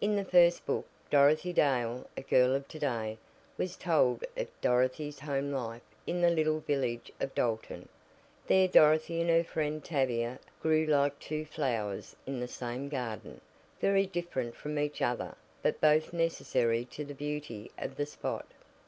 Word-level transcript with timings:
In 0.00 0.14
the 0.14 0.24
first 0.24 0.64
book, 0.66 0.86
"Dorothy 1.10 1.52
Dale; 1.52 2.08
a 2.16 2.22
Girl 2.22 2.54
of 2.54 2.68
To 2.68 2.78
day," 2.78 3.18
was 3.58 3.74
told 3.74 4.22
of 4.36 4.46
Dorothy's 4.60 5.18
home 5.18 5.50
life 5.50 5.82
in 6.06 6.20
the 6.20 6.30
little 6.30 6.60
village 6.60 7.10
of 7.18 7.34
Dalton. 7.34 7.88
There 8.46 8.68
Dorothy 8.68 9.20
and 9.20 9.28
her 9.30 9.42
friend 9.42 9.82
Tavia 9.84 10.38
grew 10.62 10.86
like 10.86 11.18
two 11.18 11.44
flowers 11.44 12.14
in 12.24 12.38
the 12.38 12.46
same 12.46 12.88
garden 12.88 13.40
very 13.80 14.06
different 14.06 14.54
from 14.54 14.78
each 14.78 15.02
other, 15.02 15.34
but 15.60 15.80
both 15.80 16.12
necessary 16.12 16.84
to 16.92 17.04
the 17.04 17.12
beauty 17.12 17.72
of 17.76 17.96
the 17.96 18.06
spot. 18.06 18.46